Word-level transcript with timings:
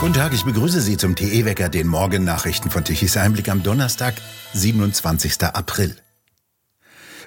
Guten 0.00 0.14
Tag, 0.14 0.32
ich 0.32 0.44
begrüße 0.44 0.80
Sie 0.80 0.96
zum 0.96 1.14
TE-Wecker, 1.14 1.68
den 1.68 1.86
Morgennachrichten 1.86 2.70
von 2.70 2.84
Tichys 2.84 3.18
Einblick 3.18 3.50
am 3.50 3.62
Donnerstag, 3.62 4.14
27. 4.54 5.42
April. 5.42 5.94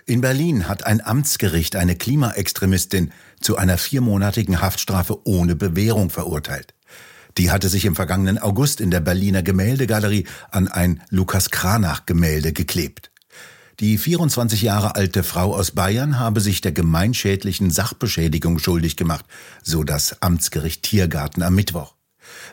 In 0.08 0.22
Berlin 0.22 0.68
hat 0.68 0.84
ein 0.84 1.00
Amtsgericht 1.00 1.76
eine 1.76 1.96
Klimaextremistin 1.96 3.12
zu 3.40 3.58
einer 3.58 3.78
viermonatigen 3.78 4.60
Haftstrafe 4.60 5.20
ohne 5.24 5.56
Bewährung 5.56 6.10
verurteilt. 6.10 6.74
Die 7.38 7.52
hatte 7.52 7.70
sich 7.70 7.86
im 7.86 7.96
vergangenen 7.96 8.40
August 8.40 8.82
in 8.82 8.90
der 8.90 9.02
Berliner 9.02 9.44
Gemäldegalerie 9.44 10.26
an 10.50 10.68
ein 10.68 11.04
Lukas 11.12 11.52
Kranach-Gemälde 11.52 12.54
geklebt. 12.54 13.12
Die 13.82 14.00
24 14.00 14.64
Jahre 14.64 14.96
alte 14.96 15.22
Frau 15.22 15.54
aus 15.54 15.70
Bayern 15.70 16.18
habe 16.18 16.42
sich 16.42 16.62
der 16.62 16.72
gemeinschädlichen 16.72 17.70
Sachbeschädigung 17.70 18.58
schuldig 18.58 18.98
gemacht, 18.98 19.26
so 19.62 19.84
das 19.84 20.24
Amtsgericht 20.24 20.82
Tiergarten 20.82 21.44
am 21.44 21.54
Mittwoch. 21.54 21.94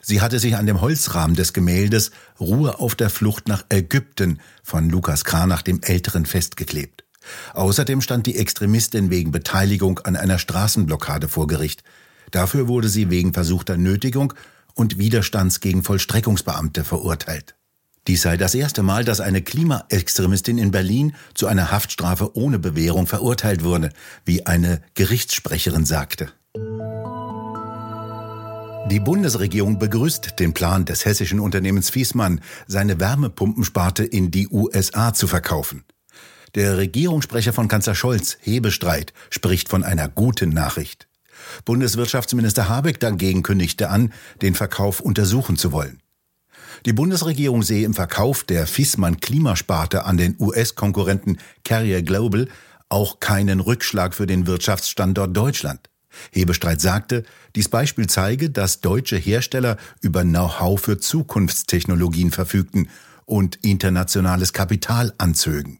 Sie 0.01 0.21
hatte 0.21 0.39
sich 0.39 0.55
an 0.55 0.65
dem 0.65 0.81
Holzrahmen 0.81 1.35
des 1.35 1.53
Gemäldes 1.53 2.11
Ruhe 2.39 2.79
auf 2.79 2.95
der 2.95 3.09
Flucht 3.09 3.47
nach 3.47 3.65
Ägypten 3.69 4.39
von 4.63 4.89
Lukas 4.89 5.23
Kranach 5.25 5.61
dem 5.61 5.81
Älteren 5.81 6.25
festgeklebt. 6.25 7.03
Außerdem 7.53 8.01
stand 8.01 8.25
die 8.25 8.37
Extremistin 8.37 9.09
wegen 9.09 9.31
Beteiligung 9.31 9.99
an 9.99 10.15
einer 10.15 10.39
Straßenblockade 10.39 11.27
vor 11.27 11.47
Gericht. 11.47 11.83
Dafür 12.31 12.67
wurde 12.67 12.89
sie 12.89 13.09
wegen 13.09 13.33
versuchter 13.33 13.77
Nötigung 13.77 14.33
und 14.73 14.97
Widerstands 14.97 15.59
gegen 15.59 15.83
Vollstreckungsbeamte 15.83 16.83
verurteilt. 16.83 17.55
Dies 18.07 18.23
sei 18.23 18.35
das 18.35 18.55
erste 18.55 18.81
Mal, 18.81 19.05
dass 19.05 19.21
eine 19.21 19.43
Klimaextremistin 19.43 20.57
in 20.57 20.71
Berlin 20.71 21.15
zu 21.35 21.45
einer 21.45 21.71
Haftstrafe 21.71 22.35
ohne 22.35 22.57
Bewährung 22.57 23.05
verurteilt 23.05 23.63
wurde, 23.63 23.91
wie 24.25 24.45
eine 24.47 24.81
Gerichtssprecherin 24.95 25.85
sagte. 25.85 26.31
Die 28.89 28.99
Bundesregierung 28.99 29.79
begrüßt 29.79 30.39
den 30.39 30.53
Plan 30.53 30.85
des 30.85 31.05
hessischen 31.05 31.39
Unternehmens 31.39 31.89
Fiesmann, 31.89 32.41
seine 32.67 32.99
Wärmepumpensparte 32.99 34.03
in 34.03 34.31
die 34.31 34.47
USA 34.49 35.13
zu 35.13 35.27
verkaufen. 35.27 35.83
Der 36.55 36.77
Regierungssprecher 36.77 37.53
von 37.53 37.67
Kanzler 37.67 37.95
Scholz, 37.95 38.37
Hebestreit, 38.41 39.13
spricht 39.29 39.69
von 39.69 39.83
einer 39.83 40.09
guten 40.09 40.49
Nachricht. 40.49 41.07
Bundeswirtschaftsminister 41.63 42.67
Habeck 42.67 42.99
dagegen 42.99 43.43
kündigte 43.43 43.89
an, 43.89 44.11
den 44.41 44.55
Verkauf 44.55 44.99
untersuchen 44.99 45.57
zu 45.57 45.71
wollen. 45.71 46.01
Die 46.85 46.93
Bundesregierung 46.93 47.63
sehe 47.63 47.85
im 47.85 47.93
Verkauf 47.93 48.43
der 48.43 48.65
Fiesmann 48.65 49.19
Klimasparte 49.19 50.05
an 50.05 50.17
den 50.17 50.35
US-Konkurrenten 50.39 51.37
Carrier 51.63 52.01
Global 52.01 52.47
auch 52.89 53.19
keinen 53.19 53.59
Rückschlag 53.59 54.15
für 54.15 54.27
den 54.27 54.47
Wirtschaftsstandort 54.47 55.35
Deutschland. 55.37 55.90
Hebestreit 56.31 56.81
sagte, 56.81 57.23
dies 57.55 57.69
Beispiel 57.69 58.07
zeige, 58.07 58.49
dass 58.49 58.81
deutsche 58.81 59.17
Hersteller 59.17 59.77
über 60.01 60.23
Know-how 60.23 60.79
für 60.79 60.97
Zukunftstechnologien 60.97 62.31
verfügten 62.31 62.89
und 63.25 63.57
internationales 63.61 64.53
Kapital 64.53 65.13
anzögen. 65.17 65.79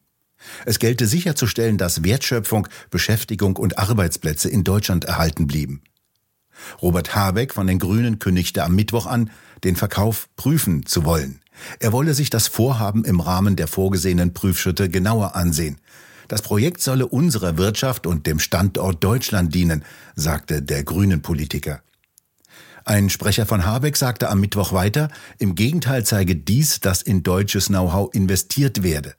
Es 0.66 0.80
gelte 0.80 1.06
sicherzustellen, 1.06 1.78
dass 1.78 2.04
Wertschöpfung, 2.04 2.68
Beschäftigung 2.90 3.58
und 3.58 3.78
Arbeitsplätze 3.78 4.50
in 4.50 4.64
Deutschland 4.64 5.06
erhalten 5.06 5.48
blieben. 5.48 5.84
Robert 6.82 7.16
Habeck 7.16 7.54
von 7.54 7.68
den 7.68 7.80
Grünen 7.80 8.20
kündigte 8.20 8.64
am 8.64 8.76
Mittwoch 8.76 9.06
an, 9.06 9.32
den 9.64 9.76
Verkauf 9.76 10.30
prüfen 10.36 10.86
zu 10.86 11.06
wollen. 11.06 11.42
Er 11.80 11.92
wolle 11.92 12.14
sich 12.14 12.30
das 12.30 12.48
Vorhaben 12.48 13.06
im 13.06 13.20
Rahmen 13.20 13.56
der 13.56 13.68
vorgesehenen 13.68 14.34
Prüfschritte 14.34 14.90
genauer 14.90 15.36
ansehen. 15.36 15.78
Das 16.32 16.42
Projekt 16.42 16.82
solle 16.82 17.08
unserer 17.08 17.58
Wirtschaft 17.58 18.08
und 18.08 18.26
dem 18.26 18.40
Standort 18.40 19.04
Deutschland 19.04 19.54
dienen, 19.54 19.84
sagte 20.16 20.62
der 20.62 20.86
Grünen 20.86 21.22
Politiker. 21.22 21.82
Ein 22.86 23.10
Sprecher 23.10 23.46
von 23.46 23.66
Habeck 23.66 23.98
sagte 23.98 24.30
am 24.30 24.40
Mittwoch 24.40 24.72
weiter, 24.72 25.10
im 25.40 25.56
Gegenteil 25.56 26.06
zeige 26.06 26.38
dies, 26.38 26.80
dass 26.80 27.02
in 27.02 27.24
deutsches 27.24 27.68
Know-how 27.68 28.14
investiert 28.14 28.82
werde. 28.82 29.16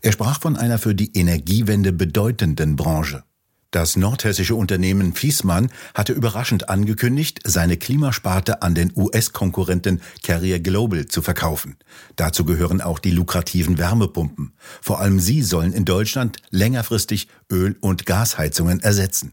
Er 0.00 0.12
sprach 0.12 0.40
von 0.40 0.56
einer 0.56 0.78
für 0.78 0.94
die 0.94 1.10
Energiewende 1.18 1.92
bedeutenden 1.92 2.76
Branche. 2.76 3.24
Das 3.74 3.96
nordhessische 3.96 4.54
Unternehmen 4.54 5.14
Fiesmann 5.14 5.68
hatte 5.94 6.12
überraschend 6.12 6.68
angekündigt, 6.68 7.40
seine 7.42 7.76
Klimasparte 7.76 8.62
an 8.62 8.76
den 8.76 8.92
US-Konkurrenten 8.94 10.00
Carrier 10.22 10.60
Global 10.60 11.06
zu 11.06 11.22
verkaufen. 11.22 11.76
Dazu 12.14 12.44
gehören 12.44 12.80
auch 12.80 13.00
die 13.00 13.10
lukrativen 13.10 13.76
Wärmepumpen. 13.76 14.52
Vor 14.80 15.00
allem 15.00 15.18
sie 15.18 15.42
sollen 15.42 15.72
in 15.72 15.84
Deutschland 15.84 16.36
längerfristig 16.50 17.26
Öl- 17.50 17.76
und 17.80 18.06
Gasheizungen 18.06 18.78
ersetzen. 18.78 19.32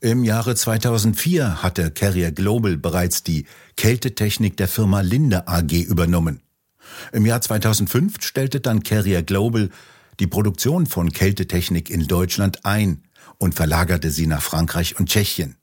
Im 0.00 0.24
Jahre 0.24 0.54
2004 0.54 1.62
hatte 1.62 1.90
Carrier 1.90 2.32
Global 2.32 2.78
bereits 2.78 3.22
die 3.22 3.44
Kältetechnik 3.76 4.56
der 4.56 4.66
Firma 4.66 5.02
Linde 5.02 5.46
AG 5.46 5.72
übernommen. 5.72 6.40
Im 7.12 7.26
Jahr 7.26 7.42
2005 7.42 8.24
stellte 8.24 8.60
dann 8.60 8.82
Carrier 8.82 9.22
Global 9.22 9.68
die 10.20 10.26
Produktion 10.26 10.86
von 10.86 11.12
Kältetechnik 11.12 11.90
in 11.90 12.06
Deutschland 12.06 12.64
ein 12.64 13.02
und 13.38 13.54
verlagerte 13.54 14.10
sie 14.10 14.26
nach 14.26 14.42
Frankreich 14.42 14.98
und 14.98 15.08
Tschechien. 15.08 15.56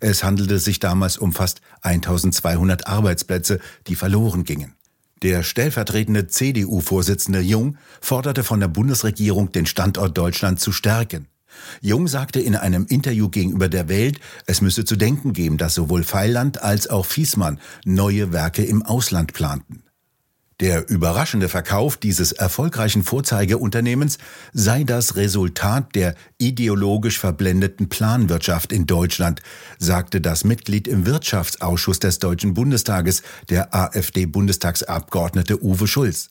Es 0.00 0.24
handelte 0.24 0.58
sich 0.58 0.80
damals 0.80 1.16
um 1.18 1.32
fast 1.32 1.60
1200 1.82 2.86
Arbeitsplätze, 2.86 3.60
die 3.86 3.94
verloren 3.94 4.44
gingen. 4.44 4.74
Der 5.22 5.42
stellvertretende 5.42 6.28
CDU-Vorsitzende 6.28 7.40
Jung 7.40 7.76
forderte 8.00 8.44
von 8.44 8.60
der 8.60 8.68
Bundesregierung, 8.68 9.50
den 9.50 9.66
Standort 9.66 10.16
Deutschland 10.16 10.60
zu 10.60 10.72
stärken. 10.72 11.26
Jung 11.80 12.06
sagte 12.06 12.40
in 12.40 12.54
einem 12.54 12.86
Interview 12.86 13.28
gegenüber 13.28 13.68
der 13.68 13.88
Welt, 13.88 14.20
es 14.46 14.60
müsse 14.60 14.84
zu 14.84 14.94
denken 14.94 15.32
geben, 15.32 15.58
dass 15.58 15.74
sowohl 15.74 16.04
Feiland 16.04 16.62
als 16.62 16.88
auch 16.88 17.06
Fiesmann 17.06 17.58
neue 17.84 18.32
Werke 18.32 18.64
im 18.64 18.82
Ausland 18.82 19.32
planten. 19.32 19.82
Der 20.60 20.90
überraschende 20.90 21.48
Verkauf 21.48 21.96
dieses 21.96 22.32
erfolgreichen 22.32 23.04
Vorzeigeunternehmens 23.04 24.18
sei 24.52 24.82
das 24.82 25.14
Resultat 25.14 25.94
der 25.94 26.16
ideologisch 26.36 27.20
verblendeten 27.20 27.88
Planwirtschaft 27.88 28.72
in 28.72 28.84
Deutschland, 28.84 29.40
sagte 29.78 30.20
das 30.20 30.42
Mitglied 30.42 30.88
im 30.88 31.06
Wirtschaftsausschuss 31.06 32.00
des 32.00 32.18
Deutschen 32.18 32.54
Bundestages, 32.54 33.22
der 33.48 33.72
AfD-Bundestagsabgeordnete 33.72 35.62
Uwe 35.62 35.86
Schulz. 35.86 36.30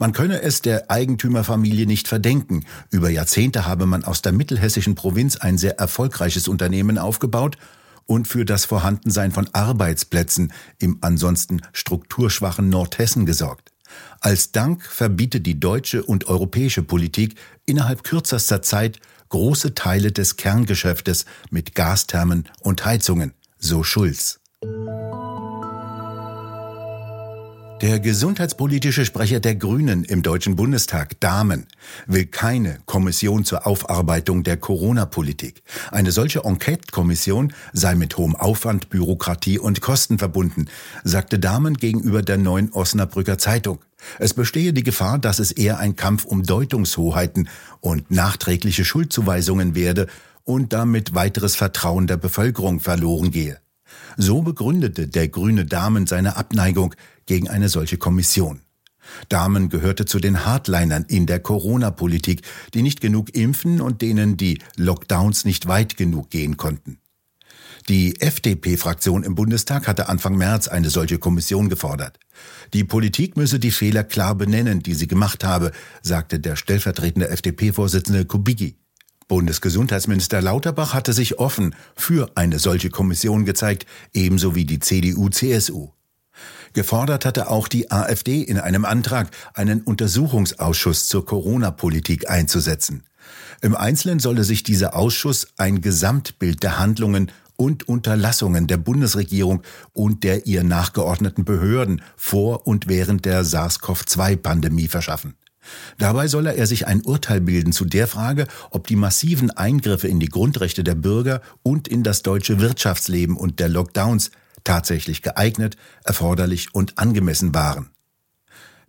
Man 0.00 0.12
könne 0.12 0.42
es 0.42 0.60
der 0.60 0.90
Eigentümerfamilie 0.90 1.86
nicht 1.86 2.08
verdenken. 2.08 2.64
Über 2.90 3.10
Jahrzehnte 3.10 3.64
habe 3.64 3.86
man 3.86 4.02
aus 4.02 4.22
der 4.22 4.32
mittelhessischen 4.32 4.96
Provinz 4.96 5.36
ein 5.36 5.56
sehr 5.56 5.78
erfolgreiches 5.78 6.48
Unternehmen 6.48 6.98
aufgebaut 6.98 7.56
und 8.08 8.26
für 8.26 8.44
das 8.44 8.64
Vorhandensein 8.64 9.30
von 9.30 9.48
Arbeitsplätzen 9.52 10.52
im 10.78 10.98
ansonsten 11.02 11.60
strukturschwachen 11.72 12.68
Nordhessen 12.68 13.26
gesorgt. 13.26 13.70
Als 14.20 14.50
Dank 14.50 14.82
verbietet 14.82 15.46
die 15.46 15.60
deutsche 15.60 16.02
und 16.02 16.26
europäische 16.26 16.82
Politik 16.82 17.36
innerhalb 17.66 18.02
kürzester 18.02 18.62
Zeit 18.62 18.98
große 19.28 19.74
Teile 19.74 20.10
des 20.10 20.36
Kerngeschäftes 20.36 21.26
mit 21.50 21.74
Gasthermen 21.74 22.48
und 22.60 22.84
Heizungen, 22.84 23.34
so 23.58 23.82
Schulz. 23.82 24.40
Der 27.80 28.00
gesundheitspolitische 28.00 29.04
Sprecher 29.04 29.38
der 29.38 29.54
Grünen 29.54 30.02
im 30.02 30.22
Deutschen 30.22 30.56
Bundestag, 30.56 31.20
Dahmen, 31.20 31.66
will 32.08 32.26
keine 32.26 32.80
Kommission 32.86 33.44
zur 33.44 33.68
Aufarbeitung 33.68 34.42
der 34.42 34.56
Corona-Politik. 34.56 35.62
Eine 35.92 36.10
solche 36.10 36.40
Enquete-Kommission 36.40 37.52
sei 37.72 37.94
mit 37.94 38.16
hohem 38.16 38.34
Aufwand, 38.34 38.90
Bürokratie 38.90 39.60
und 39.60 39.80
Kosten 39.80 40.18
verbunden, 40.18 40.66
sagte 41.04 41.38
Dahmen 41.38 41.74
gegenüber 41.74 42.22
der 42.22 42.38
neuen 42.38 42.72
Osnabrücker 42.72 43.38
Zeitung. 43.38 43.78
Es 44.18 44.34
bestehe 44.34 44.72
die 44.72 44.82
Gefahr, 44.82 45.20
dass 45.20 45.38
es 45.38 45.52
eher 45.52 45.78
ein 45.78 45.94
Kampf 45.94 46.24
um 46.24 46.42
Deutungshoheiten 46.42 47.48
und 47.80 48.10
nachträgliche 48.10 48.84
Schuldzuweisungen 48.84 49.76
werde 49.76 50.08
und 50.42 50.72
damit 50.72 51.14
weiteres 51.14 51.54
Vertrauen 51.54 52.08
der 52.08 52.16
Bevölkerung 52.16 52.80
verloren 52.80 53.30
gehe. 53.30 53.60
So 54.16 54.42
begründete 54.42 55.06
der 55.06 55.28
grüne 55.28 55.64
Damen 55.64 56.08
seine 56.08 56.36
Abneigung 56.36 56.94
gegen 57.28 57.48
eine 57.48 57.68
solche 57.68 57.96
Kommission. 57.96 58.62
Damen 59.28 59.68
gehörte 59.68 60.04
zu 60.04 60.18
den 60.18 60.44
Hardlinern 60.44 61.04
in 61.08 61.26
der 61.26 61.40
Corona-Politik, 61.40 62.42
die 62.74 62.82
nicht 62.82 63.00
genug 63.00 63.34
impfen 63.34 63.80
und 63.80 64.02
denen 64.02 64.36
die 64.36 64.58
Lockdowns 64.76 65.44
nicht 65.44 65.68
weit 65.68 65.96
genug 65.96 66.30
gehen 66.30 66.56
konnten. 66.56 66.98
Die 67.88 68.20
FDP-Fraktion 68.20 69.22
im 69.22 69.34
Bundestag 69.34 69.88
hatte 69.88 70.08
Anfang 70.08 70.36
März 70.36 70.68
eine 70.68 70.90
solche 70.90 71.18
Kommission 71.18 71.70
gefordert. 71.70 72.18
Die 72.74 72.84
Politik 72.84 73.36
müsse 73.36 73.58
die 73.58 73.70
Fehler 73.70 74.04
klar 74.04 74.34
benennen, 74.34 74.82
die 74.82 74.94
sie 74.94 75.06
gemacht 75.06 75.42
habe, 75.42 75.72
sagte 76.02 76.38
der 76.38 76.56
stellvertretende 76.56 77.28
FDP-Vorsitzende 77.28 78.26
Kubicki. 78.26 78.76
Bundesgesundheitsminister 79.26 80.42
Lauterbach 80.42 80.92
hatte 80.92 81.12
sich 81.12 81.38
offen 81.38 81.74
für 81.94 82.30
eine 82.34 82.58
solche 82.58 82.90
Kommission 82.90 83.44
gezeigt, 83.44 83.86
ebenso 84.12 84.54
wie 84.54 84.64
die 84.64 84.80
CDU-CSU. 84.80 85.90
Gefordert 86.72 87.24
hatte 87.24 87.50
auch 87.50 87.68
die 87.68 87.90
AfD 87.90 88.42
in 88.42 88.58
einem 88.58 88.84
Antrag, 88.84 89.30
einen 89.54 89.82
Untersuchungsausschuss 89.82 91.08
zur 91.08 91.24
Corona-Politik 91.24 92.30
einzusetzen. 92.30 93.04
Im 93.60 93.74
Einzelnen 93.74 94.20
solle 94.20 94.44
sich 94.44 94.62
dieser 94.62 94.94
Ausschuss 94.94 95.48
ein 95.56 95.80
Gesamtbild 95.80 96.62
der 96.62 96.78
Handlungen 96.78 97.32
und 97.56 97.88
Unterlassungen 97.88 98.68
der 98.68 98.76
Bundesregierung 98.76 99.62
und 99.92 100.22
der 100.22 100.46
ihr 100.46 100.62
nachgeordneten 100.62 101.44
Behörden 101.44 102.02
vor 102.16 102.66
und 102.68 102.86
während 102.86 103.24
der 103.24 103.44
SARS-CoV-2-Pandemie 103.44 104.86
verschaffen. 104.86 105.34
Dabei 105.98 106.28
solle 106.28 106.54
er 106.54 106.66
sich 106.66 106.86
ein 106.86 107.02
Urteil 107.02 107.40
bilden 107.40 107.72
zu 107.72 107.84
der 107.84 108.06
Frage, 108.06 108.46
ob 108.70 108.86
die 108.86 108.96
massiven 108.96 109.50
Eingriffe 109.50 110.08
in 110.08 110.20
die 110.20 110.28
Grundrechte 110.28 110.84
der 110.84 110.94
Bürger 110.94 111.42
und 111.62 111.88
in 111.88 112.04
das 112.04 112.22
deutsche 112.22 112.60
Wirtschaftsleben 112.60 113.36
und 113.36 113.60
der 113.60 113.68
Lockdowns 113.68 114.30
tatsächlich 114.68 115.22
geeignet, 115.22 115.78
erforderlich 116.04 116.74
und 116.74 116.98
angemessen 116.98 117.54
waren. 117.54 117.88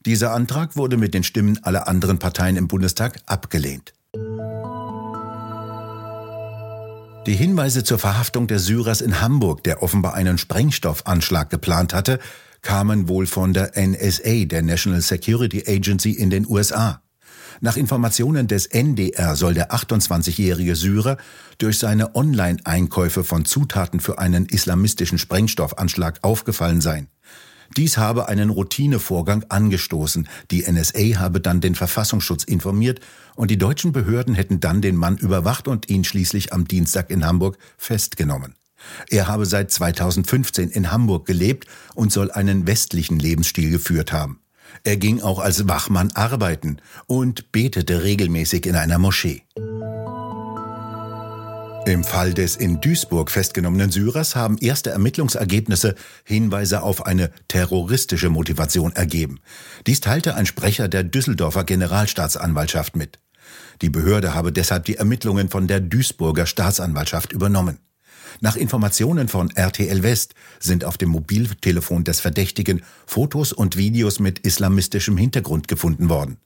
Dieser 0.06 0.34
Antrag 0.34 0.76
wurde 0.76 0.98
mit 0.98 1.14
den 1.14 1.24
Stimmen 1.24 1.58
aller 1.64 1.88
anderen 1.88 2.20
Parteien 2.20 2.58
im 2.58 2.68
Bundestag 2.68 3.20
abgelehnt. 3.26 3.94
Die 7.26 7.36
Hinweise 7.36 7.86
zur 7.86 7.98
Verhaftung 7.98 8.48
des 8.48 8.66
Syrers 8.66 9.00
in 9.00 9.22
Hamburg, 9.22 9.64
der 9.64 9.82
offenbar 9.82 10.16
einen 10.16 10.38
Sprengstoffanschlag 10.38 11.50
geplant 11.50 11.94
hatte, 11.94 12.20
kamen 12.62 13.08
wohl 13.08 13.26
von 13.26 13.54
der 13.54 13.72
NSA, 13.78 14.46
der 14.46 14.62
National 14.62 15.00
Security 15.00 15.64
Agency 15.66 16.12
in 16.12 16.30
den 16.30 16.46
USA. 16.46 17.02
Nach 17.62 17.76
Informationen 17.76 18.48
des 18.48 18.68
NDR 18.68 19.36
soll 19.36 19.54
der 19.54 19.72
28-jährige 19.72 20.76
Syrer 20.76 21.18
durch 21.58 21.78
seine 21.78 22.16
Online-Einkäufe 22.16 23.26
von 23.26 23.44
Zutaten 23.44 24.00
für 24.00 24.18
einen 24.18 24.46
islamistischen 24.46 25.18
Sprengstoffanschlag 25.18 26.20
aufgefallen 26.22 26.80
sein. 26.80 27.08
Dies 27.76 27.98
habe 27.98 28.30
einen 28.30 28.50
Routinevorgang 28.50 29.46
angestoßen. 29.50 30.28
Die 30.52 30.64
NSA 30.72 31.20
habe 31.20 31.42
dann 31.42 31.62
den 31.62 31.76
Verfassungsschutz 31.76 32.44
informiert 32.44 33.02
und 33.36 33.52
die 33.52 33.58
deutschen 33.58 33.92
Behörden 33.92 34.36
hätten 34.36 34.60
dann 34.60 34.82
den 34.82 34.96
Mann 34.96 35.18
überwacht 35.18 35.68
und 35.68 35.90
ihn 35.90 36.04
schließlich 36.04 36.54
am 36.54 36.68
Dienstag 36.68 37.10
in 37.12 37.26
Hamburg 37.26 37.58
festgenommen. 37.78 38.56
Er 39.10 39.28
habe 39.28 39.46
seit 39.46 39.70
2015 39.70 40.70
in 40.70 40.92
Hamburg 40.92 41.26
gelebt 41.26 41.68
und 41.94 42.12
soll 42.12 42.32
einen 42.32 42.66
westlichen 42.66 43.20
Lebensstil 43.20 43.70
geführt 43.70 44.14
haben. 44.14 44.40
Er 44.84 44.98
ging 44.98 45.22
auch 45.22 45.40
als 45.40 45.68
Wachmann 45.68 46.12
arbeiten 46.14 46.78
und 47.08 47.52
betete 47.52 48.04
regelmäßig 48.04 48.66
in 48.66 48.76
einer 48.76 48.98
Moschee. 48.98 49.44
Im 51.86 52.04
Fall 52.04 52.34
des 52.34 52.56
in 52.56 52.82
Duisburg 52.82 53.32
festgenommenen 53.32 53.90
Syrers 53.90 54.36
haben 54.36 54.58
erste 54.60 54.92
Ermittlungsergebnisse 54.92 55.96
Hinweise 56.24 56.84
auf 56.84 57.06
eine 57.06 57.32
terroristische 57.48 58.30
Motivation 58.30 58.92
ergeben. 58.92 59.40
Dies 59.88 60.00
teilte 60.00 60.36
ein 60.36 60.46
Sprecher 60.46 60.88
der 60.88 61.04
Düsseldorfer 61.04 61.64
Generalstaatsanwaltschaft 61.64 62.96
mit. 62.96 63.20
Die 63.82 63.90
Behörde 63.90 64.36
habe 64.36 64.52
deshalb 64.52 64.86
die 64.86 64.98
Ermittlungen 64.98 65.50
von 65.50 65.68
der 65.68 65.80
Duisburger 65.80 66.46
Staatsanwaltschaft 66.46 67.32
übernommen. 67.32 67.80
Nach 68.42 68.56
Informationen 68.56 69.28
von 69.28 69.50
RTL 69.50 70.04
West 70.04 70.34
sind 70.60 70.86
auf 70.86 70.98
dem 70.98 71.10
Mobiltelefon 71.10 72.04
des 72.04 72.20
Verdächtigen 72.20 72.84
Fotos 73.06 73.54
und 73.54 73.78
Videos 73.78 74.20
mit 74.20 74.40
islamistischem 74.40 75.18
Hintergrund 75.18 75.68
gefunden 75.68 76.10
worden. 76.10 76.38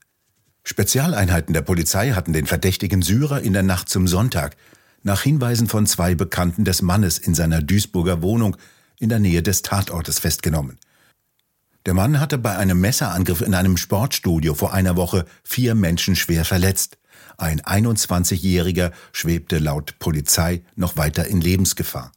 Spezialeinheiten 0.64 1.54
der 1.54 1.62
Polizei 1.62 2.12
hatten 2.12 2.34
den 2.34 2.46
verdächtigen 2.46 3.02
Syrer 3.02 3.42
in 3.42 3.54
der 3.54 3.64
Nacht 3.64 3.90
zum 3.90 4.08
Sonntag 4.08 4.56
nach 5.04 5.22
Hinweisen 5.22 5.68
von 5.68 5.86
zwei 5.86 6.16
Bekannten 6.16 6.64
des 6.64 6.82
Mannes 6.82 7.18
in 7.18 7.36
seiner 7.36 7.62
Duisburger 7.62 8.22
Wohnung 8.22 8.56
in 9.00 9.10
der 9.10 9.20
Nähe 9.20 9.44
des 9.44 9.62
Tatortes 9.62 10.20
festgenommen. 10.20 10.80
Der 11.86 11.94
Mann 11.94 12.22
hatte 12.22 12.38
bei 12.38 12.56
einem 12.56 12.80
Messerangriff 12.80 13.42
in 13.42 13.54
einem 13.54 13.76
Sportstudio 13.76 14.54
vor 14.54 14.74
einer 14.74 14.96
Woche 14.96 15.26
vier 15.44 15.76
Menschen 15.76 16.16
schwer 16.16 16.46
verletzt. 16.46 16.98
Ein 17.38 17.62
21-Jähriger 17.62 18.92
schwebte 19.12 19.60
laut 19.60 20.00
Polizei 20.00 20.64
noch 20.76 20.98
weiter 20.98 21.26
in 21.26 21.42
Lebensgefahr. 21.42 22.12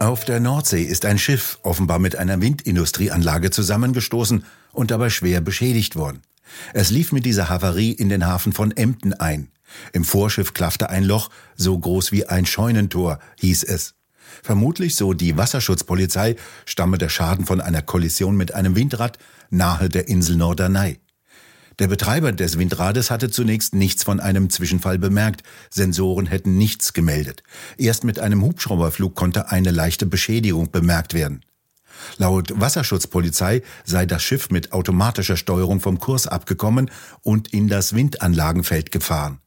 Auf 0.00 0.24
der 0.24 0.40
Nordsee 0.40 0.82
ist 0.82 1.04
ein 1.04 1.18
Schiff 1.18 1.58
offenbar 1.62 2.00
mit 2.00 2.16
einer 2.16 2.40
Windindustrieanlage 2.40 3.50
zusammengestoßen 3.50 4.44
und 4.72 4.90
dabei 4.90 5.10
schwer 5.10 5.40
beschädigt 5.40 5.94
worden. 5.94 6.22
Es 6.74 6.90
lief 6.90 7.12
mit 7.12 7.24
dieser 7.24 7.48
Havarie 7.48 7.92
in 7.92 8.08
den 8.08 8.26
Hafen 8.26 8.52
von 8.52 8.72
Emden 8.72 9.14
ein. 9.14 9.48
Im 9.92 10.04
Vorschiff 10.04 10.54
klaffte 10.54 10.90
ein 10.90 11.04
Loch, 11.04 11.30
so 11.56 11.78
groß 11.78 12.12
wie 12.12 12.26
ein 12.26 12.46
Scheunentor, 12.46 13.20
hieß 13.38 13.62
es. 13.62 13.94
Vermutlich, 14.42 14.96
so 14.96 15.12
die 15.12 15.36
Wasserschutzpolizei, 15.36 16.36
stamme 16.66 16.98
der 16.98 17.08
Schaden 17.08 17.46
von 17.46 17.60
einer 17.60 17.82
Kollision 17.82 18.36
mit 18.36 18.54
einem 18.54 18.76
Windrad 18.76 19.18
nahe 19.50 19.88
der 19.88 20.08
Insel 20.08 20.36
Norderney. 20.36 20.98
Der 21.82 21.88
Betreiber 21.88 22.30
des 22.30 22.60
Windrades 22.60 23.10
hatte 23.10 23.28
zunächst 23.28 23.74
nichts 23.74 24.04
von 24.04 24.20
einem 24.20 24.50
Zwischenfall 24.50 25.00
bemerkt. 25.00 25.42
Sensoren 25.68 26.26
hätten 26.26 26.56
nichts 26.56 26.92
gemeldet. 26.92 27.42
Erst 27.76 28.04
mit 28.04 28.20
einem 28.20 28.40
Hubschrauberflug 28.42 29.16
konnte 29.16 29.50
eine 29.50 29.72
leichte 29.72 30.06
Beschädigung 30.06 30.70
bemerkt 30.70 31.12
werden. 31.12 31.44
Laut 32.18 32.52
Wasserschutzpolizei 32.54 33.62
sei 33.84 34.06
das 34.06 34.22
Schiff 34.22 34.50
mit 34.50 34.72
automatischer 34.72 35.36
Steuerung 35.36 35.80
vom 35.80 35.98
Kurs 35.98 36.28
abgekommen 36.28 36.88
und 37.22 37.52
in 37.52 37.66
das 37.66 37.96
Windanlagenfeld 37.96 38.92
gefahren. 38.92 39.40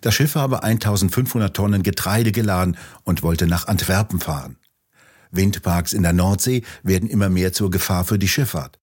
Das 0.00 0.14
Schiff 0.14 0.34
habe 0.34 0.62
1500 0.62 1.54
Tonnen 1.54 1.82
Getreide 1.82 2.32
geladen 2.32 2.78
und 3.04 3.22
wollte 3.22 3.46
nach 3.46 3.68
Antwerpen 3.68 4.18
fahren. 4.18 4.56
Windparks 5.30 5.92
in 5.92 6.04
der 6.04 6.14
Nordsee 6.14 6.62
werden 6.82 7.10
immer 7.10 7.28
mehr 7.28 7.52
zur 7.52 7.70
Gefahr 7.70 8.06
für 8.06 8.18
die 8.18 8.28
Schifffahrt. 8.28 8.78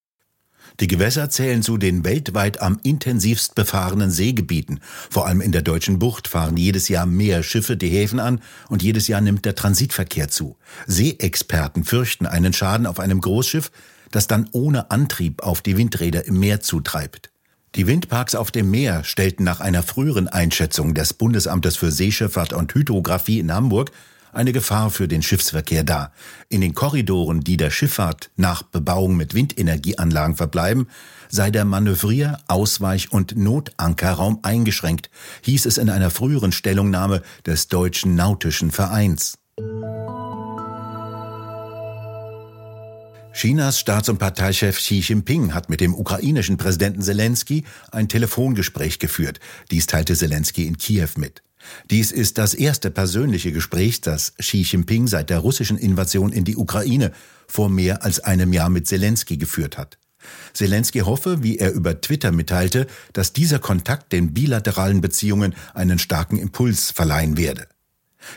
Die 0.80 0.88
Gewässer 0.88 1.30
zählen 1.30 1.62
zu 1.62 1.78
den 1.78 2.04
weltweit 2.04 2.62
am 2.62 2.80
intensivst 2.84 3.54
befahrenen 3.56 4.10
Seegebieten. 4.10 4.80
Vor 5.10 5.28
allem 5.28 5.42
in 5.42 5.52
der 5.52 5.62
deutschen 5.62 6.00
Bucht 6.00 6.28
fahren 6.28 6.58
jedes 6.58 6.88
Jahr 6.88 7.06
mehr 7.06 7.44
Schiffe 7.44 7.78
die 7.78 7.90
Häfen 7.90 8.20
an 8.20 8.42
und 8.70 8.82
jedes 8.82 9.08
Jahr 9.08 9.22
nimmt 9.22 9.46
der 9.46 9.56
Transitverkehr 9.56 10.30
zu. 10.30 10.58
Seeexperten 10.88 11.84
fürchten 11.84 12.26
einen 12.26 12.54
Schaden 12.54 12.88
auf 12.88 13.00
einem 13.00 13.22
Großschiff, 13.22 13.72
das 14.12 14.28
dann 14.28 14.50
ohne 14.52 14.90
Antrieb 14.92 15.44
auf 15.44 15.62
die 15.62 15.78
Windräder 15.78 16.26
im 16.26 16.40
Meer 16.40 16.62
zutreibt. 16.62 17.30
Die 17.76 17.88
Windparks 17.88 18.36
auf 18.36 18.52
dem 18.52 18.70
Meer 18.70 19.04
stellten 19.04 19.44
nach 19.44 19.60
einer 19.60 19.82
früheren 19.82 20.28
Einschätzung 20.28 20.94
des 20.94 21.14
Bundesamtes 21.14 21.76
für 21.76 21.92
Seeschifffahrt 21.92 22.54
und 22.54 22.74
Hydrographie 22.74 23.40
in 23.40 23.52
Hamburg 23.52 23.92
eine 24.34 24.52
Gefahr 24.52 24.90
für 24.90 25.08
den 25.08 25.22
Schiffsverkehr 25.22 25.84
dar. 25.84 26.12
In 26.50 26.62
den 26.62 26.74
Korridoren, 26.74 27.42
die 27.42 27.58
der 27.58 27.70
Schifffahrt 27.70 28.32
nach 28.36 28.64
Bebauung 28.64 29.16
mit 29.16 29.34
Windenergieanlagen 29.34 30.36
verbleiben, 30.36 30.88
sei 31.30 31.52
der 31.52 31.66
Manövrier-, 31.66 32.40
Ausweich- 32.48 33.12
und 33.12 33.38
Notankerraum 33.38 34.40
eingeschränkt, 34.42 35.10
hieß 35.44 35.66
es 35.66 35.78
in 35.78 35.90
einer 35.90 36.10
früheren 36.10 36.52
Stellungnahme 36.52 37.22
des 37.46 37.68
Deutschen 37.68 38.16
Nautischen 38.16 38.72
Vereins. 38.72 39.38
Chinas 43.34 43.80
Staats- 43.80 44.10
und 44.10 44.20
Parteichef 44.20 44.78
Xi 44.78 45.00
Jinping 45.00 45.56
hat 45.56 45.68
mit 45.68 45.82
dem 45.82 45.96
ukrainischen 45.96 46.58
Präsidenten 46.58 47.02
Zelensky 47.02 47.64
ein 47.92 48.08
Telefongespräch 48.08 49.00
geführt. 49.00 49.40
Dies 49.72 49.88
teilte 49.88 50.16
Zelensky 50.16 50.68
in 50.68 50.78
Kiew 50.78 51.10
mit. 51.18 51.42
Dies 51.90 52.12
ist 52.12 52.38
das 52.38 52.54
erste 52.54 52.92
persönliche 52.92 53.52
Gespräch, 53.52 54.02
das 54.02 54.34
Xi 54.38 54.62
Jinping 54.62 55.08
seit 55.08 55.30
der 55.30 55.40
russischen 55.40 55.78
Invasion 55.78 56.32
in 56.32 56.46
die 56.46 56.58
Ukraine 56.58 57.12
vor 57.48 57.70
mehr 57.70 58.04
als 58.04 58.20
einem 58.20 58.54
Jahr 58.54 58.70
mit 58.70 58.88
Zelensky 58.88 59.38
geführt 59.38 59.78
hat. 59.78 59.98
Zelensky 60.54 61.00
hoffe, 61.00 61.44
wie 61.44 61.58
er 61.58 61.74
über 61.74 62.00
Twitter 62.00 62.32
mitteilte, 62.32 62.88
dass 63.12 63.34
dieser 63.34 63.60
Kontakt 63.60 64.14
den 64.14 64.34
bilateralen 64.34 65.02
Beziehungen 65.02 65.54
einen 65.74 66.00
starken 66.00 66.38
Impuls 66.38 66.92
verleihen 66.92 67.38
werde. 67.38 67.68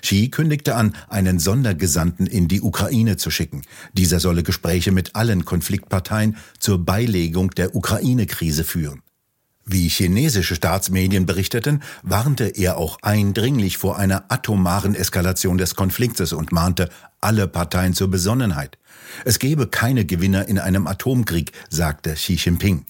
Xi 0.03 0.31
kündigte 0.31 0.75
an, 0.75 0.97
einen 1.09 1.39
Sondergesandten 1.39 2.27
in 2.27 2.49
die 2.49 2.61
Ukraine 2.61 3.17
zu 3.17 3.31
schicken. 3.31 3.63
Dieser 3.93 4.19
solle 4.19 4.43
Gespräche 4.43 4.91
mit 4.91 5.15
allen 5.15 5.45
Konfliktparteien 5.45 6.37
zur 6.59 6.85
Beilegung 6.85 7.51
der 7.53 7.77
Ukraine-Krise 7.77 8.65
führen. 8.65 9.03
Wie 9.69 9.89
chinesische 9.89 10.55
Staatsmedien 10.55 11.27
berichteten, 11.27 11.83
warnte 12.05 12.45
er 12.45 12.77
auch 12.77 12.99
eindringlich 13.03 13.79
vor 13.79 13.99
einer 13.99 14.25
atomaren 14.29 14.95
Eskalation 14.95 15.59
des 15.59 15.75
Konfliktes 15.75 16.33
und 16.33 16.53
mahnte 16.53 16.89
alle 17.21 17.49
Parteien 17.49 17.93
zur 17.93 18.09
Besonnenheit. 18.09 18.79
Es 19.25 19.41
gebe 19.41 19.67
keine 19.67 20.05
Gewinner 20.05 20.47
in 20.47 20.61
einem 20.61 20.87
Atomkrieg, 20.87 21.51
sagte 21.69 22.15
Xi 22.15 22.35
Jinping. 22.35 22.87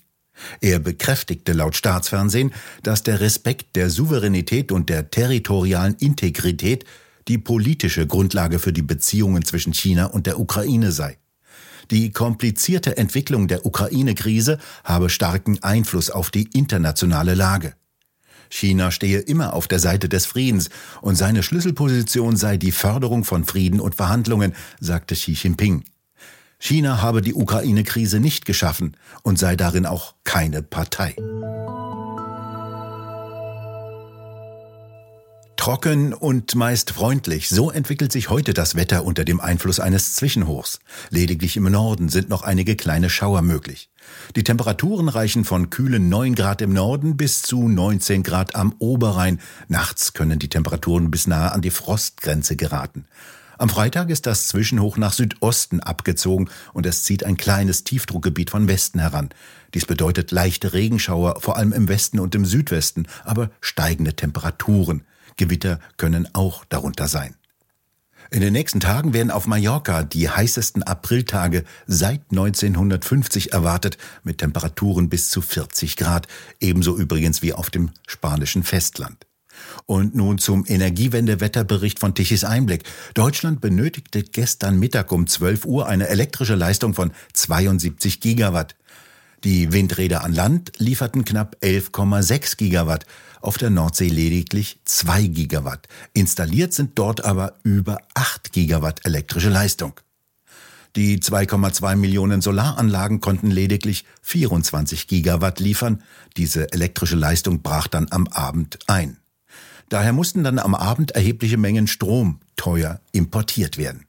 Er 0.61 0.79
bekräftigte 0.79 1.55
laut 1.55 1.77
Staatsfernsehen, 1.77 2.53
dass 2.83 3.03
der 3.03 3.21
Respekt 3.21 3.75
der 3.75 3.89
Souveränität 3.89 4.71
und 4.71 4.91
der 4.91 5.11
territorialen 5.11 5.95
Integrität 5.95 6.85
die 7.27 7.39
politische 7.39 8.07
Grundlage 8.07 8.59
für 8.59 8.75
die 8.75 8.83
Beziehungen 8.83 9.47
zwischen 9.47 9.73
China 9.73 10.07
und 10.07 10.27
der 10.27 10.39
Ukraine 10.39 10.93
sei. 10.93 11.17
Die 11.91 12.11
komplizierte 12.11 12.97
Entwicklung 12.97 13.49
der 13.49 13.65
Ukraine-Krise 13.65 14.59
habe 14.85 15.09
starken 15.11 15.63
Einfluss 15.63 16.11
auf 16.11 16.31
die 16.31 16.49
internationale 16.53 17.35
Lage. 17.35 17.75
China 18.49 18.91
stehe 18.91 19.21
immer 19.21 19.55
auf 19.55 19.69
der 19.69 19.79
Seite 19.79 20.09
des 20.09 20.27
Friedens 20.27 20.71
und 21.01 21.17
seine 21.17 21.43
Schlüsselposition 21.43 22.37
sei 22.37 22.57
die 22.57 22.73
Förderung 22.73 23.25
von 23.25 23.45
Frieden 23.45 23.81
und 23.81 23.95
Verhandlungen, 23.95 24.55
sagte 24.81 25.15
Xi 25.15 25.33
Jinping. 25.33 25.85
China 26.59 27.03
habe 27.03 27.23
die 27.23 27.35
Ukraine-Krise 27.35 28.19
nicht 28.19 28.47
geschaffen 28.47 28.97
und 29.23 29.39
sei 29.39 29.57
darin 29.57 29.87
auch 29.87 30.15
keine 30.25 30.63
Partei. 30.63 31.15
Trocken 35.67 36.15
und 36.15 36.55
meist 36.55 36.93
freundlich, 36.93 37.49
so 37.49 37.73
entwickelt 37.73 38.13
sich 38.13 38.31
heute 38.31 38.55
das 38.55 38.77
Wetter 38.77 39.05
unter 39.05 39.25
dem 39.25 39.41
Einfluss 39.41 39.81
eines 39.81 40.15
Zwischenhochs. 40.15 40.79
Lediglich 41.11 41.57
im 41.57 41.65
Norden 41.65 42.09
sind 42.09 42.29
noch 42.29 42.45
einige 42.45 42.77
kleine 42.77 43.11
Schauer 43.11 43.43
möglich. 43.43 43.91
Die 44.37 44.45
Temperaturen 44.45 45.09
reichen 45.09 45.45
von 45.45 45.69
kühlen 45.69 46.09
9 46.09 46.37
Grad 46.37 46.63
im 46.63 46.73
Norden 46.73 47.17
bis 47.17 47.43
zu 47.43 47.67
19 47.67 48.23
Grad 48.23 48.55
am 48.55 48.77
Oberrhein. 48.79 49.41
Nachts 49.67 50.13
können 50.13 50.39
die 50.39 50.49
Temperaturen 50.49 51.11
bis 51.11 51.27
nahe 51.27 51.51
an 51.51 51.63
die 51.63 51.73
Frostgrenze 51.73 52.55
geraten. 52.55 53.05
Am 53.59 53.69
Freitag 53.69 54.09
ist 54.11 54.27
das 54.27 54.47
Zwischenhoch 54.47 54.99
nach 54.99 55.15
Südosten 55.15 55.81
abgezogen 55.81 56.49
und 56.75 56.87
es 56.87 57.03
zieht 57.03 57.25
ein 57.25 57.37
kleines 57.37 57.83
Tiefdruckgebiet 57.83 58.51
von 58.51 58.69
Westen 58.69 59.01
heran. 59.01 59.31
Dies 59.75 59.85
bedeutet 59.85 60.31
leichte 60.31 60.75
Regenschauer, 60.75 61.41
vor 61.41 61.57
allem 61.57 61.73
im 61.73 61.89
Westen 61.89 62.21
und 62.21 62.37
im 62.37 62.45
Südwesten, 62.45 63.09
aber 63.25 63.51
steigende 63.61 64.15
Temperaturen. 64.15 65.03
Gewitter 65.37 65.81
können 65.97 66.29
auch 66.35 66.65
darunter 66.65 67.09
sein. 67.09 67.35
In 68.31 68.41
den 68.41 68.53
nächsten 68.53 68.81
Tagen 68.81 69.13
werden 69.15 69.31
auf 69.31 69.47
Mallorca 69.47 70.03
die 70.03 70.29
heißesten 70.29 70.83
Apriltage 70.83 71.65
seit 71.87 72.23
1950 72.31 73.53
erwartet, 73.53 73.99
mit 74.25 74.39
Temperaturen 74.39 75.09
bis 75.09 75.31
zu 75.31 75.41
40 75.41 75.97
Grad, 75.97 76.27
ebenso 76.61 76.97
übrigens 76.97 77.43
wie 77.43 77.53
auf 77.53 77.71
dem 77.71 77.91
spanischen 78.07 78.65
Festland. 78.65 79.27
Und 79.87 80.15
nun 80.15 80.39
zum 80.39 80.65
Energiewendewetterbericht 80.67 81.99
von 81.99 82.15
Tichys 82.15 82.45
Einblick. 82.45 82.83
Deutschland 83.15 83.61
benötigte 83.61 84.23
gestern 84.23 84.79
Mittag 84.79 85.13
um 85.13 85.27
12 85.27 85.65
Uhr 85.65 85.87
eine 85.87 86.09
elektrische 86.09 86.57
Leistung 86.57 86.95
von 86.95 87.13
72 87.33 88.21
Gigawatt. 88.21 88.75
Die 89.47 89.73
Windräder 89.73 90.25
an 90.25 90.33
Land 90.33 90.73
lieferten 90.79 91.25
knapp 91.25 91.59
11,6 91.63 92.57
Gigawatt, 92.57 93.07
auf 93.41 93.59
der 93.59 93.71
Nordsee 93.71 94.09
lediglich 94.09 94.81
2 94.87 95.29
Gigawatt. 95.29 95.87
Installiert 96.15 96.73
sind 96.73 96.99
dort 96.99 97.25
aber 97.25 97.55
über 97.63 97.99
8 98.15 98.53
Gigawatt 98.53 99.07
elektrische 99.07 99.49
Leistung. 99.49 100.01
Die 100.97 101.21
2,2 101.21 101.95
Millionen 101.95 102.41
Solaranlagen 102.41 103.21
konnten 103.21 103.53
lediglich 103.53 104.05
24 104.23 105.07
Gigawatt 105.07 105.61
liefern. 105.61 106.03
Diese 106.37 106.73
elektrische 106.73 107.15
Leistung 107.15 107.63
brach 107.63 107.87
dann 107.87 108.09
am 108.11 108.27
Abend 108.27 108.81
ein. 108.89 109.19
Daher 109.89 110.13
mussten 110.13 110.43
dann 110.43 110.59
am 110.59 110.75
Abend 110.75 111.13
erhebliche 111.13 111.57
Mengen 111.57 111.87
Strom 111.87 112.41
teuer 112.57 113.01
importiert 113.13 113.79
werden. 113.79 114.06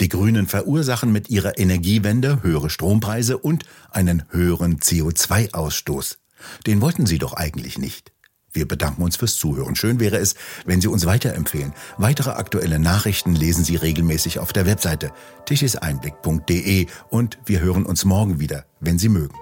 Die 0.00 0.08
Grünen 0.08 0.46
verursachen 0.46 1.12
mit 1.12 1.30
ihrer 1.30 1.58
Energiewende 1.58 2.42
höhere 2.42 2.70
Strompreise 2.70 3.38
und 3.38 3.64
einen 3.90 4.24
höheren 4.30 4.78
CO2-Ausstoß. 4.78 6.18
Den 6.66 6.80
wollten 6.80 7.06
sie 7.06 7.18
doch 7.18 7.32
eigentlich 7.32 7.78
nicht. 7.78 8.12
Wir 8.56 8.66
bedanken 8.66 9.02
uns 9.02 9.16
fürs 9.16 9.36
Zuhören. 9.36 9.76
Schön 9.76 10.00
wäre 10.00 10.16
es, 10.16 10.34
wenn 10.64 10.80
Sie 10.80 10.88
uns 10.88 11.04
weiterempfehlen. 11.04 11.74
Weitere 11.98 12.30
aktuelle 12.30 12.78
Nachrichten 12.78 13.34
lesen 13.34 13.64
Sie 13.64 13.76
regelmäßig 13.76 14.38
auf 14.38 14.54
der 14.54 14.64
Webseite 14.64 15.12
tischiseinblick.de 15.44 16.86
und 17.10 17.38
wir 17.44 17.60
hören 17.60 17.84
uns 17.84 18.06
morgen 18.06 18.40
wieder, 18.40 18.64
wenn 18.80 18.98
Sie 18.98 19.10
mögen. 19.10 19.34